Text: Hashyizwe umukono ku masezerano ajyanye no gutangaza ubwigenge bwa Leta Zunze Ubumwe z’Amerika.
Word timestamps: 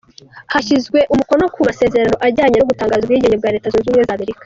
Hashyizwe 0.51 0.99
umukono 1.13 1.43
ku 1.53 1.59
masezerano 1.67 2.15
ajyanye 2.27 2.55
no 2.57 2.67
gutangaza 2.69 3.01
ubwigenge 3.03 3.37
bwa 3.37 3.53
Leta 3.55 3.71
Zunze 3.71 3.87
Ubumwe 3.89 4.05
z’Amerika. 4.09 4.39